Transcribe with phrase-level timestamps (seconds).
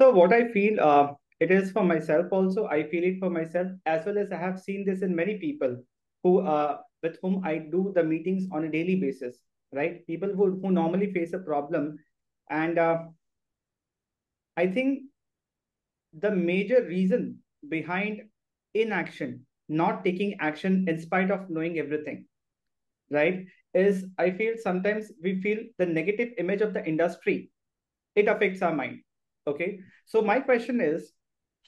[0.00, 2.66] So what I feel, uh, it is for myself also.
[2.66, 5.76] I feel it for myself as well as I have seen this in many people
[6.22, 9.36] who, uh, with whom I do the meetings on a daily basis,
[9.72, 10.06] right?
[10.06, 11.98] People who, who normally face a problem.
[12.48, 12.98] And uh,
[14.56, 15.02] I think
[16.18, 17.38] the major reason
[17.68, 18.22] behind
[18.72, 22.24] inaction, not taking action in spite of knowing everything,
[23.10, 23.44] right,
[23.74, 27.50] is I feel sometimes we feel the negative image of the industry,
[28.14, 29.02] it affects our mind.
[29.50, 29.80] Okay.
[30.06, 31.12] So my question is,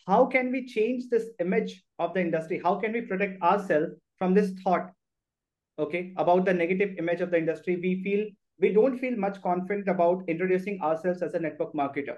[0.06, 2.61] how can we change this image of the industry?
[2.62, 4.91] How can we protect ourselves from this thought,
[5.79, 7.77] okay, about the negative image of the industry?
[7.77, 8.27] We feel
[8.61, 12.16] we don't feel much confident about introducing ourselves as a network marketer,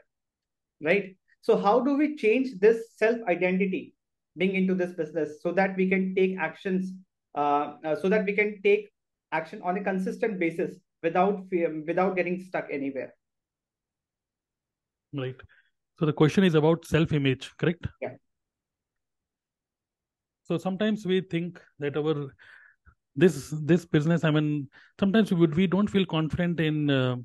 [0.82, 1.16] right?
[1.40, 3.94] So how do we change this self-identity
[4.36, 6.92] being into this business so that we can take actions,
[7.34, 8.90] uh, uh, so that we can take
[9.32, 11.44] action on a consistent basis without
[11.86, 13.14] without getting stuck anywhere?
[15.12, 15.36] Right.
[15.98, 17.86] So the question is about self-image, correct?
[18.00, 18.14] Yeah.
[20.44, 22.30] So sometimes we think that our
[23.16, 24.24] this this business.
[24.24, 24.68] I mean,
[24.98, 27.16] sometimes we would we don't feel confident in uh,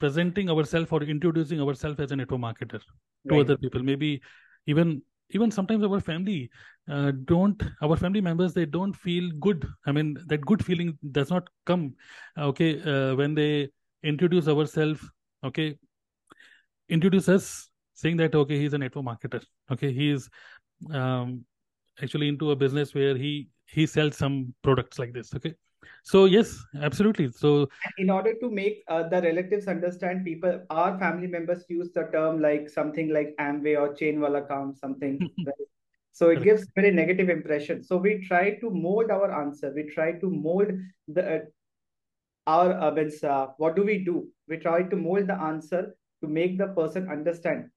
[0.00, 2.80] presenting ourselves or introducing ourselves as a network marketer
[3.28, 3.82] to other people.
[3.82, 4.22] Maybe
[4.66, 6.50] even even sometimes our family
[6.88, 11.30] uh, don't our family members they don't feel good i mean that good feeling does
[11.30, 11.94] not come
[12.38, 13.68] okay uh, when they
[14.02, 15.00] introduce ourselves
[15.42, 15.76] okay
[16.88, 19.42] introduce us saying that okay he's a network marketer.
[19.70, 20.28] Okay he's
[20.92, 21.44] um,
[22.02, 25.34] actually into a business where he he sells some products like this.
[25.34, 25.54] Okay.
[26.02, 27.30] So yes absolutely.
[27.32, 27.68] So
[27.98, 32.40] in order to make uh, the relatives understand people our family members use the term
[32.40, 35.68] like something like amway or chain wala kaam something right?
[36.14, 37.82] so it gives very negative impression.
[37.82, 39.72] So we try to mold our answer.
[39.74, 40.68] We try to mold
[41.08, 41.38] the uh,
[42.46, 44.28] our uh, uh, what do we do?
[44.46, 47.70] We try to mold the answer to make the person understand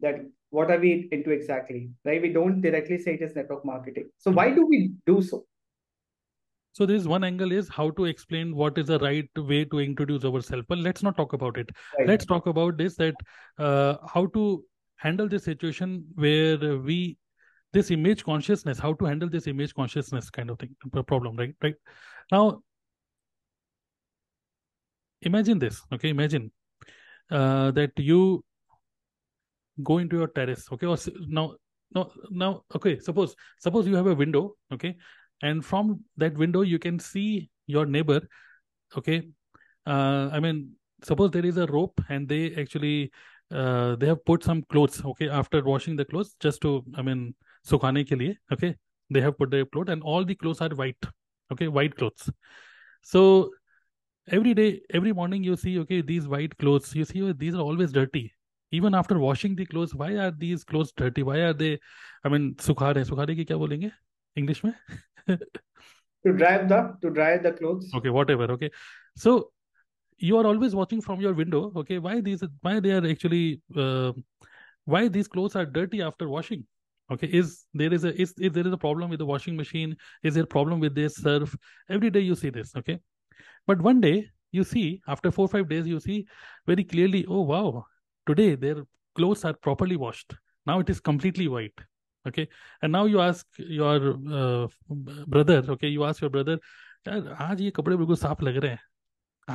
[0.00, 2.20] that what are we into exactly, right?
[2.22, 4.10] We don't directly say it is network marketing.
[4.18, 5.44] So why do we do so?
[6.72, 9.80] So there is one angle is how to explain what is the right way to
[9.80, 10.64] introduce ourselves.
[10.68, 11.70] But let's not talk about it.
[11.98, 12.08] Right.
[12.08, 13.14] Let's talk about this that
[13.58, 14.64] uh, how to
[14.96, 17.16] handle this situation where we
[17.72, 20.74] this image consciousness, how to handle this image consciousness kind of thing
[21.06, 21.54] problem, right?
[21.62, 21.74] Right
[22.32, 22.62] now,
[25.22, 25.80] imagine this.
[25.92, 26.50] Okay, imagine
[27.30, 28.44] uh, that you
[29.82, 30.86] go into your terrace okay?
[30.86, 30.96] Or
[31.28, 31.54] now
[31.94, 34.96] now now okay suppose suppose you have a window okay?
[35.42, 38.20] And from that window you can see your neighbor
[38.96, 39.28] okay?
[39.86, 43.10] Uh, i mean suppose there is a rope and they actually
[43.50, 47.34] uh, they have put some clothes okay after washing the clothes just to i mean
[47.66, 48.76] sukhane ke liye okay?
[49.10, 51.06] They have put their clothes and all the clothes are white
[51.52, 51.68] okay?
[51.68, 52.30] White clothes.
[53.02, 53.50] So
[54.28, 56.94] every day every morning you see okay these white clothes.
[56.94, 58.32] You see oh, these are always dirty.
[58.72, 61.22] Even after washing the clothes why are these clothes dirty?
[61.22, 61.78] Why are they
[62.24, 63.92] i mean sukha rahe sukha ki kya bolenge?
[64.36, 64.76] English mein?
[66.26, 67.90] To dry the to dry the clothes.
[67.94, 68.70] Okay whatever okay.
[69.16, 69.52] So
[70.18, 71.98] you are always watching from your window okay?
[71.98, 74.12] Why these why they are actually uh,
[74.84, 76.66] why these clothes are dirty after washing?
[77.10, 79.96] Okay is there is a is, is there is a problem with the washing machine?
[80.22, 81.56] Is there a problem with this surf?
[81.88, 83.00] Every day you see this okay
[83.69, 86.25] but one day you see, after four five days, you see
[86.65, 87.85] very clearly, oh wow,
[88.25, 88.85] today their
[89.15, 90.33] clothes are properly washed.
[90.65, 91.79] Now it is completely white.
[92.27, 92.47] Okay.
[92.81, 96.59] And now you ask your uh, brother, okay, you ask your brother,
[97.07, 98.79] आज ये कपड़े बिल्कुल साफ लग रहे हैं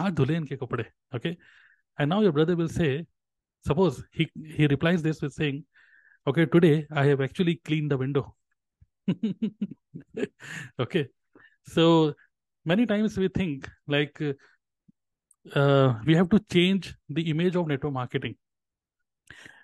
[0.06, 1.36] आज धुले इनके कपड़े okay
[1.98, 3.06] and now your brother will say
[3.68, 4.26] suppose he
[4.58, 5.64] he replies this with saying
[6.32, 8.22] okay today i have actually cleaned the window
[10.84, 11.08] okay
[11.74, 12.14] so
[12.65, 14.19] many times we think like
[15.53, 18.35] uh, we have to change the image of network marketing.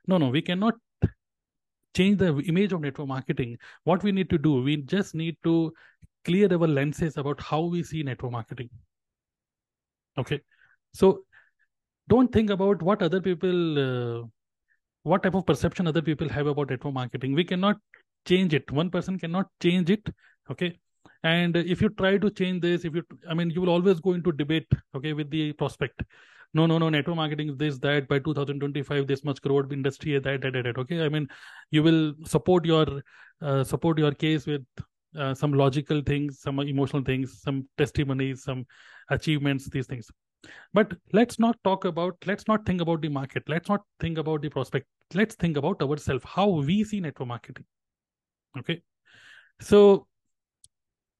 [0.08, 0.76] No no we cannot
[1.96, 3.58] change the image of network marketing.
[3.84, 5.74] What we need to do we just need to
[6.24, 8.70] clear our lenses about how we see network marketing.
[10.18, 10.40] Okay?
[10.94, 11.24] So
[12.08, 14.24] don't think about what other people uh,
[15.04, 17.34] what type of perception other people have about network marketing.
[17.34, 17.78] We cannot
[18.28, 18.72] change it.
[18.72, 20.08] One person cannot change it.
[20.50, 20.78] Okay
[21.24, 24.14] and if you try to change this if you i mean you will always go
[24.14, 26.04] into debate okay with the prospect.
[26.54, 30.42] No no no network marketing is this that by 2025 this much crore industry that,
[30.42, 31.06] that that that okay?
[31.06, 31.30] I mean
[31.70, 33.02] you will support your
[33.42, 34.66] uh, support your case with
[35.18, 38.66] uh, some logical things some emotional things some testimonies some
[39.10, 40.10] achievements these things.
[40.74, 43.44] But let's not talk about let's not think about the market.
[43.48, 44.88] Let's not think about the prospect.
[45.14, 47.66] Let's think about ourselves how we see network marketing
[48.58, 48.82] okay?
[49.60, 50.08] So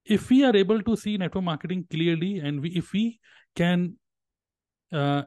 [0.04, 3.20] if we are able to see network marketing clearly and we, if we
[3.54, 3.94] can
[4.92, 5.22] uh,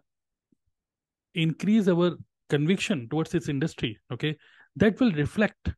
[1.33, 2.11] increase our
[2.49, 4.37] conviction towards this industry okay
[4.75, 5.69] that will reflect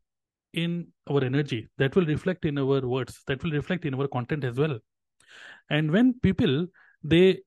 [0.54, 4.44] in our energy that will reflect in our words that will reflect in our content
[4.44, 4.78] as well.
[5.70, 6.68] And when people
[7.04, 7.40] they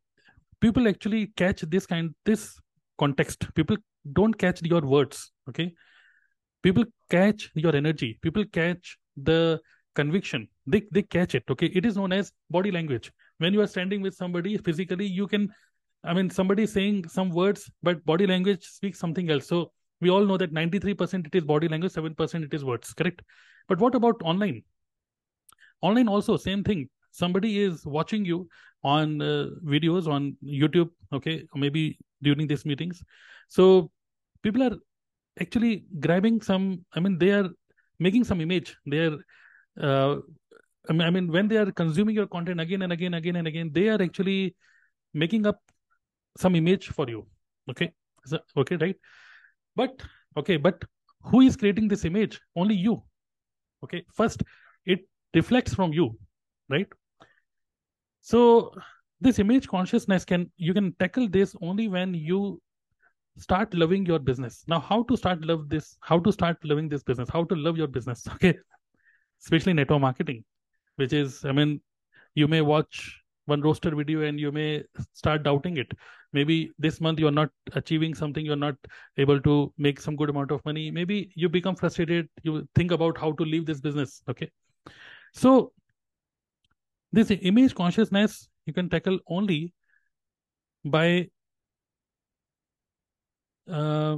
[0.61, 2.59] people actually catch this kind this
[2.99, 3.77] context people
[4.13, 5.73] don't catch your words okay?
[6.63, 9.61] People catch your energy people catch the
[9.95, 10.49] conviction.
[10.67, 11.67] They, they catch it okay?
[11.67, 13.13] It is known as body language.
[13.39, 15.53] When you are standing with somebody physically you can
[16.03, 19.47] i mean somebody saying some words but body language speaks something else.
[19.47, 23.23] So we all know that 93% it is body language 7% it is words correct?
[23.69, 24.63] But what about online?
[25.83, 26.89] Online also same thing.
[27.13, 28.49] Somebody is watching you
[28.83, 31.45] on uh, videos on youtube okay?
[31.55, 33.03] Maybe during these meetings.
[33.49, 33.91] So
[34.43, 34.77] people are
[35.41, 37.49] actually grabbing some i mean they are
[38.01, 38.77] making some image.
[38.87, 39.19] They are
[39.79, 40.17] uh,
[40.89, 43.47] I mean, I mean when they are consuming your content again and again again and
[43.47, 44.57] again they are actually
[45.15, 45.61] making up
[46.39, 47.27] some image for you.
[47.71, 47.93] Okay?
[48.25, 48.97] So, okay right?
[49.77, 50.01] But
[50.37, 50.83] okay but
[51.23, 52.41] who is creating this image?
[52.57, 53.03] Only you.
[53.85, 54.05] Okay?
[54.15, 54.43] First
[54.85, 55.01] it
[55.35, 56.17] reflects from you
[56.69, 56.89] right?
[58.21, 58.73] So
[59.21, 62.61] this image consciousness can you can tackle this only when you
[63.39, 64.65] start loving your business.
[64.67, 67.29] Now how to start love this how to start loving this business?
[67.29, 68.27] How to love your business?
[68.35, 68.59] Okay
[69.43, 70.45] especially network marketing
[70.97, 71.81] which is i mean
[72.35, 73.21] you may watch
[73.51, 74.83] one roster video and you may
[75.13, 75.93] start doubting it.
[76.33, 78.77] Maybe this month you're not achieving something you're not
[79.19, 80.91] able to make some good amount of money.
[80.91, 84.51] Maybe you become frustrated you think about how to leave this business okay?
[85.35, 85.73] So
[87.13, 89.75] this image consciousness you can tackle only
[90.85, 91.29] by
[93.71, 94.17] uh,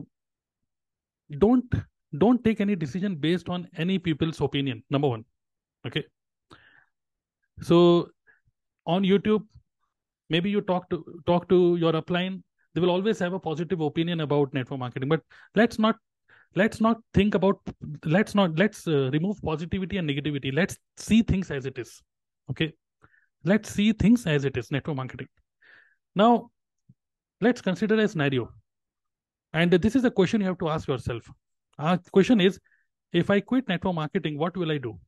[1.39, 1.75] don't
[2.19, 5.25] don't take any decision based on any people's opinion number one.
[5.87, 6.05] Okay?
[7.61, 8.09] So
[8.85, 9.45] on youtube
[10.29, 12.43] maybe you talk to talk to your upline
[12.75, 15.09] they will always have a positive opinion about network marketing.
[15.09, 15.21] But
[15.55, 15.97] let's not
[16.55, 17.61] let's not think about
[18.05, 20.55] let's not let's uh, remove positivity and negativity.
[20.55, 22.03] Let's see things as it is.
[22.51, 22.73] Okay?
[23.45, 25.29] Let's see things as it is network marketing.
[26.15, 26.51] Now
[27.41, 28.51] let's consider a scenario.
[29.53, 31.29] And this is a question you have to ask yourself
[31.79, 32.59] our question is
[33.13, 34.99] if i quit network marketing what will i do?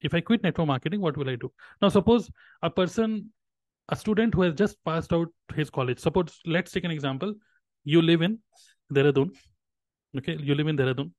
[0.00, 1.52] If i quit network marketing what will i do?
[1.80, 2.30] Now suppose
[2.62, 3.30] a person
[3.88, 5.98] a student who has just passed out his college.
[5.98, 7.34] Suppose let's take an example.
[7.84, 8.38] You live in
[8.92, 9.30] dehradun
[10.16, 10.36] okay?
[10.40, 11.10] You live in dehradun.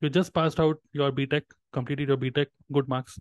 [0.00, 1.42] You just passed out your btech
[1.72, 3.18] completed your btech good marks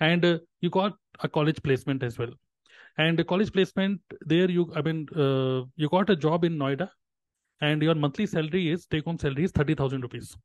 [0.00, 2.30] and uh, you got a college placement as well.
[2.96, 6.88] And the college placement there you i mean uh, you got a job in noida
[7.60, 10.36] and your monthly salary is take home salary is 30000 rupees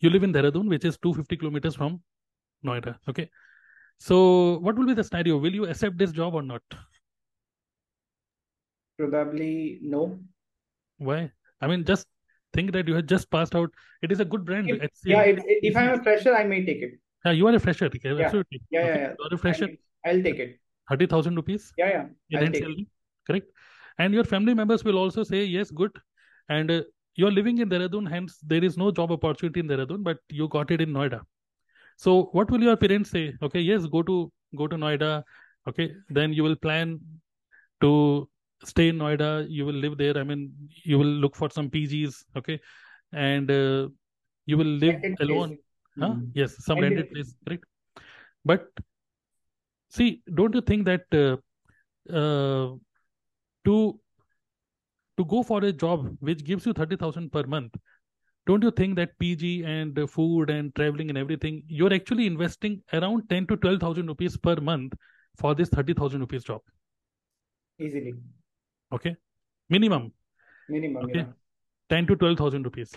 [0.00, 2.00] you live in dehradun which is 250 kilometers from
[2.70, 3.28] noida okay
[3.98, 6.62] so what will be the scenario will you accept this job or not
[8.98, 10.18] probably no
[10.98, 11.20] why
[11.60, 12.06] i mean just
[12.54, 13.70] think that you had just passed out
[14.02, 15.38] it is a good brand if, yeah if,
[15.70, 17.86] if i'm a fresher i may take it yeah, you are a fresher.
[17.86, 18.00] Okay?
[18.04, 18.24] Yeah.
[18.24, 18.62] Absolutely.
[18.70, 18.88] Yeah, okay.
[18.88, 19.14] yeah, yeah.
[19.18, 19.68] You are a fresher.
[20.04, 20.58] I'll take it.
[20.88, 21.72] 30,000 rupees?
[21.78, 22.38] Yeah, yeah.
[22.40, 22.88] I'll take salary.
[23.26, 23.46] Correct.
[23.98, 25.90] And your family members will also say, yes, good.
[26.48, 26.82] And uh,
[27.14, 30.70] you're living in Dehradun, hence there is no job opportunity in Dehradun, but you got
[30.70, 31.20] it in Noida.
[31.96, 33.34] So what will your parents say?
[33.42, 35.22] Okay, yes, go to go to Noida.
[35.68, 36.98] Okay, then you will plan
[37.80, 38.28] to
[38.64, 39.46] stay in Noida.
[39.48, 40.16] You will live there.
[40.16, 40.52] I mean,
[40.84, 42.24] you will look for some PGs.
[42.36, 42.58] Okay,
[43.12, 43.88] and uh,
[44.46, 45.58] you will live Rented alone.
[45.98, 46.14] Huh?
[46.14, 46.30] Mhm.
[46.34, 47.64] Yes, some Rented rented place, correct?
[48.44, 48.66] But
[49.88, 51.36] see, don't you think that uh,
[52.12, 52.74] uh,
[53.64, 53.98] to
[55.18, 57.74] to go for a job which gives you thirty thousand per month,
[58.46, 63.28] don't you think that PG and food and traveling and everything, you're actually investing around
[63.28, 64.94] ten to twelve thousand rupees per month
[65.36, 66.60] for this thirty thousand rupees job?
[67.78, 68.14] Easily.
[68.92, 69.16] Okay,
[69.68, 70.12] minimum
[70.68, 71.18] Minimum, Okay.
[71.20, 71.26] yeah.
[71.88, 72.92] ten to twelve thousand rupees,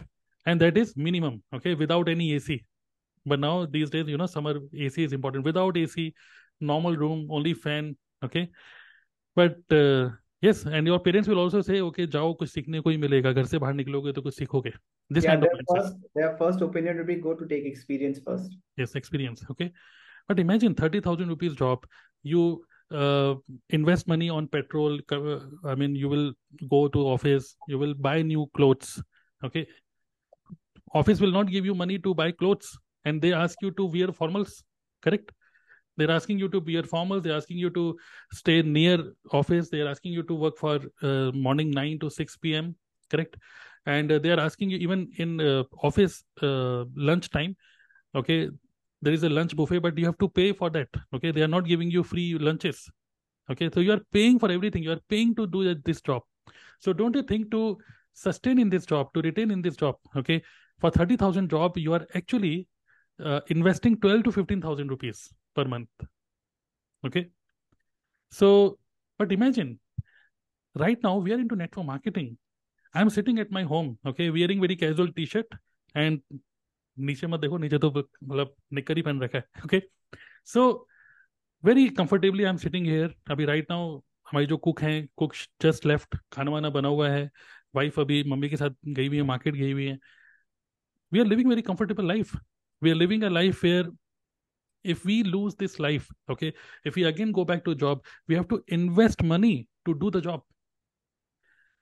[0.46, 1.44] and that is minimum.
[1.54, 2.64] Okay, without any AC.
[3.26, 5.44] But now these days, you know, summer AC is important.
[5.46, 6.14] Without AC,
[6.62, 7.98] normal room, only fan.
[8.24, 8.50] Okay,
[9.36, 10.10] but uh,
[10.46, 13.46] yes, and your parents will also say, okay, जाओ कुछ सीखने को ही मिलेगा घर
[13.54, 14.74] से बाहर निकलोगे तो कुछ सीखोगे.
[15.16, 15.82] This Yeah, kind of their mindset.
[15.82, 18.56] first their first opinion would be go to take experience first.
[18.78, 19.72] yes experience okay
[20.28, 21.86] but imagine 30000 rupees job
[22.24, 22.42] you
[22.92, 23.36] uh,
[23.70, 25.00] invest money on petrol
[25.74, 26.34] i mean you will
[26.74, 28.92] go to office you will buy new clothes
[29.50, 29.66] okay
[31.02, 34.08] office will not give you money to buy clothes and they ask you to wear
[34.20, 34.60] formals
[35.08, 35.32] correct
[35.98, 37.98] they're asking you to wear formals they're asking you to
[38.32, 42.76] stay near office they're asking you to work for uh, morning 9 to 6 p.m
[43.10, 43.38] correct?
[43.86, 47.56] And uh, they are asking you even in uh, office uh, lunch time
[48.16, 48.50] okay?
[49.02, 51.32] There is a lunch buffet but you have to pay for that okay?
[51.32, 52.90] They are not giving you free lunches
[53.52, 53.70] okay?
[53.74, 56.24] So you are paying for everything you are paying to do this job.
[56.80, 57.78] So don't you think to
[58.14, 60.42] sustain in this job to retain in this job okay?
[60.80, 62.68] For 30000 job you are actually
[63.24, 66.08] uh, investing 12 to 15000 rupees per month.
[67.04, 67.26] Okay?
[68.34, 68.80] So,
[69.20, 69.80] but imagine,
[70.76, 72.34] right now we are into network marketing.
[72.94, 75.64] I'm sitting at my home, okay, wearing very casual t-shirt
[75.96, 76.22] and
[76.98, 79.82] नीचे मत देखो, नीचे तो मतलब निकर ही पहन रखा है okay
[80.48, 80.62] so
[81.64, 83.98] very comfortably I am sitting here अभी राइट नाउ
[84.32, 87.30] हमारी जो कुक हैं कुक जस्ट लेफ़्ट खाना वाना बना हुआ है
[87.76, 89.98] वाइफ अभी मम्मी के साथ गई हुई है मार्केट गई हुई है।
[91.14, 92.36] We are living very comfortable life
[92.84, 93.92] we are living a life where
[94.94, 98.36] if we lose this life okay if we again go back to a job we
[98.36, 100.42] have to invest money to do the job.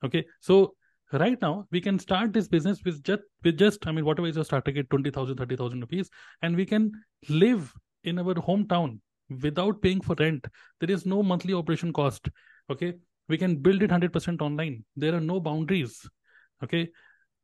[0.04, 0.76] Okay so
[1.14, 4.36] right now we can start this business with just with just i mean whatever is
[4.36, 6.10] your starting at 20000 30000 rupees
[6.42, 6.92] and we can
[7.30, 7.72] live
[8.04, 9.00] in our hometown
[9.42, 10.46] without paying for rent.
[10.80, 12.30] There is no monthly operation cost
[12.70, 12.94] okay?
[13.30, 14.84] We can build it 100% online.
[14.96, 16.08] There are no boundaries
[16.64, 16.90] okay?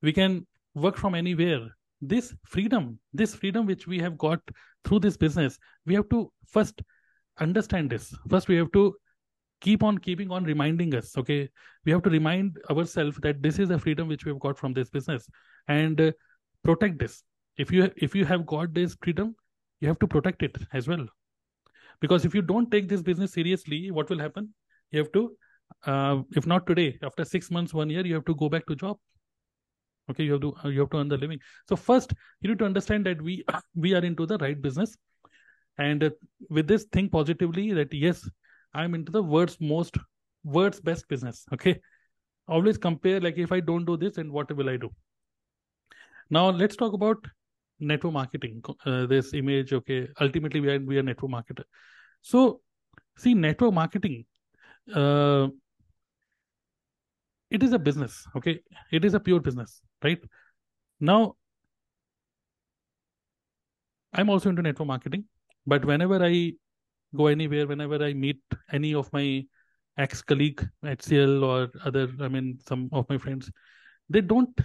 [0.01, 1.67] We can work from anywhere
[2.01, 4.39] this freedom this freedom which we have got
[4.85, 6.81] through this business we have to first
[7.39, 8.13] understand this.
[8.29, 8.95] First we have to
[9.61, 11.49] keep on keeping on reminding us okay?
[11.85, 14.73] We have to remind ourselves that this is the freedom which we have got from
[14.73, 15.27] this business
[15.67, 16.11] and uh,
[16.63, 17.23] protect this.
[17.57, 19.35] If you if you have got this freedom
[19.79, 21.05] you have to protect it as well.
[22.01, 24.53] Because if you don't take this business seriously what will happen?
[24.91, 25.31] You have to
[25.85, 28.75] uh, if not today after 6 months 1 year you have to go back to
[28.75, 28.97] job
[30.09, 31.39] okay you have to you have to earn the living.
[31.67, 33.43] So first you need to understand that we
[33.75, 34.97] we are into the right business.
[35.77, 36.09] And uh,
[36.49, 38.29] with this think positively that yes
[38.73, 39.97] i'm into the world's most
[40.43, 41.45] world's best business.
[41.53, 41.79] Okay?
[42.47, 44.89] Always compare like if i don't do this and what will i do?
[46.29, 47.25] Now let's talk about
[47.79, 49.73] network marketing uh, this image.
[49.73, 51.63] Okay ultimately we are we are network marketer.
[52.21, 52.61] So
[53.17, 54.25] see network marketing
[54.93, 55.47] uh,
[57.49, 58.59] it is a business okay?
[58.91, 60.21] It is a pure business right?
[60.99, 61.35] Now
[64.13, 65.23] i'm also into network marketing
[65.67, 66.51] but whenever i
[67.15, 68.41] go anywhere whenever i meet
[68.71, 69.45] any of my
[69.99, 73.51] ex colleague at cl or other i mean some of my friends
[74.09, 74.59] they don't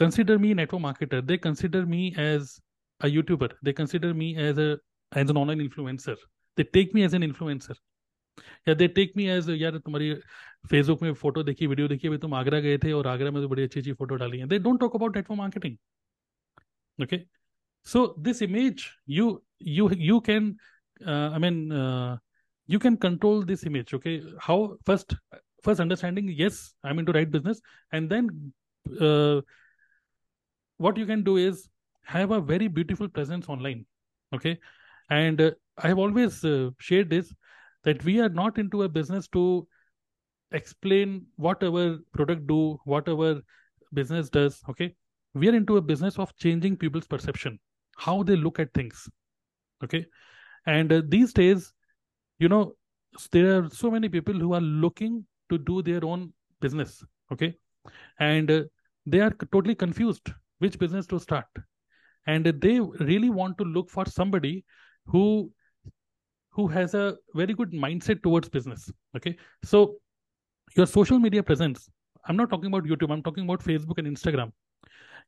[0.00, 1.26] consider me network marketer.
[1.26, 2.58] They consider me as
[3.00, 3.52] a youtuber.
[3.62, 4.78] They consider me as a
[5.12, 6.16] as an online influencer.
[6.56, 7.76] They take me as an influencer
[8.66, 10.14] या they take me as यार, तुम्हारी
[10.70, 13.48] Facebook में photo देखी video देखी, अभी तुम आगरा गए थे और आगरा में तो
[13.48, 14.46] बड़ी अच्छी अच्छी फ़ोटो डाली है.
[14.48, 15.76] They don't talk about network marketing
[16.98, 17.20] okay
[17.86, 19.26] so this image you
[19.62, 20.54] you you can
[21.08, 22.18] I mean
[22.68, 24.10] you can control this image okay
[24.42, 25.14] how first
[25.64, 27.62] first understanding yes I mean to right business
[27.94, 28.52] and then
[30.80, 31.68] what you can do is
[32.06, 33.84] है very beautiful presence online
[34.32, 34.50] okay
[35.10, 36.40] and I have always
[36.82, 37.32] share this
[37.84, 39.66] that we are not into a business to
[40.52, 43.40] explain what our product do what our
[43.92, 44.94] business does okay?
[45.34, 47.58] We are into a business of changing people's perception
[47.96, 49.08] how they look at things
[49.84, 50.06] okay?
[50.66, 51.72] And uh, these days
[52.38, 52.72] you know
[53.32, 57.54] there are so many people who are looking to do their own business okay?
[58.18, 58.62] And uh,
[59.06, 61.46] they are totally confused which business to start.
[62.26, 64.64] And they really want to look for somebody
[65.06, 65.50] who
[66.50, 69.96] who has a very good mindset towards business okay so
[70.76, 71.88] your social media presence
[72.26, 74.52] i'm not talking about youtube i'm talking about facebook and instagram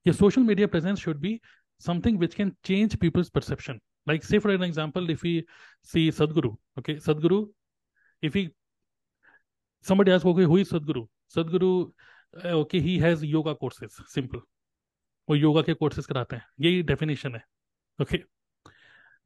[0.05, 1.41] your social media presence should be
[1.79, 5.35] something which can change people's perception like say for an example if we
[5.93, 7.41] see sadhguru okay sadhguru
[8.23, 8.45] if he
[9.91, 11.05] somebody asks okay who is sadhguru
[11.37, 11.71] sadhguru
[12.45, 14.43] uh, okay he has yoga courses simple
[15.31, 17.43] वो योगा के courses कराते हैं यही definition है
[18.03, 18.19] okay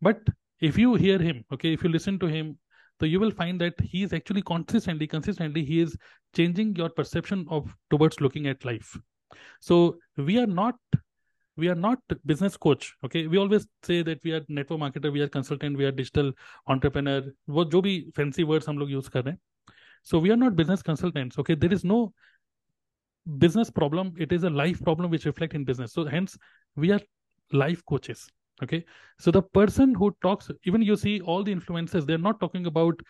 [0.03, 2.58] but if you hear him okay if you listen to him
[3.00, 5.96] so you will find that he is actually consistently consistently he is
[6.36, 8.98] changing your perception of towards looking at life
[9.60, 10.76] so we are not
[11.58, 15.22] we are not business coach okay we always say that we are network marketer we
[15.22, 16.32] are consultant we are digital
[16.68, 19.40] entrepreneur वो जो भी fancy words हम लोग use कर रहे हैं
[20.04, 22.14] so we are not business consultants okay there is no
[23.38, 26.38] business problem it is a life problem which reflect in business so hence
[26.76, 27.02] we are
[27.64, 28.28] life coaches
[28.63, 28.85] okay.
[29.19, 33.01] So the person who talks even you see all the influencers they're not talking about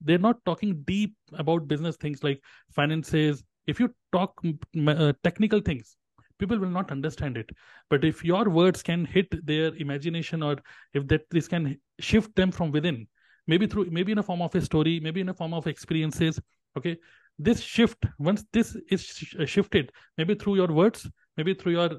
[0.00, 3.42] they're not talking deep about business things like finances.
[3.66, 4.40] If you talk
[4.86, 5.96] uh, technical things
[6.38, 7.48] people will not understand it.
[7.88, 10.56] But if your words can hit their imagination or
[10.92, 13.06] if that this can shift them from within
[13.46, 16.40] maybe through maybe in a form of a story maybe in a form of experiences
[16.76, 16.96] okay
[17.38, 21.90] this shift once this is sh- shifted maybe through your words maybe through your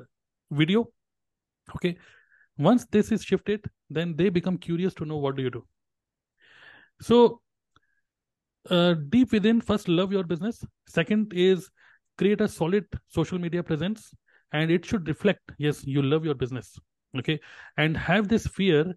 [0.52, 0.88] video
[1.76, 1.98] okay
[2.58, 5.66] once this is shifted then they become curious to know what do you do.
[7.02, 7.42] So
[8.70, 10.64] uh, deep within first love your business.
[10.88, 11.70] Second is
[12.18, 14.14] create a solid social media presence
[14.52, 16.78] and it should reflect yes you love your business
[17.18, 17.40] okay?
[17.78, 18.94] And have this fear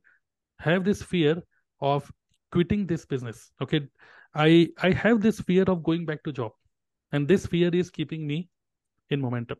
[0.58, 1.42] have this fear
[1.80, 2.10] of
[2.52, 3.86] quitting this business okay?
[4.34, 6.52] I i have this fear of going back to job
[7.12, 8.48] and this fear is keeping me
[9.10, 9.58] in momentum